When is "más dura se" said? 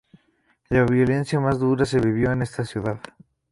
1.39-1.99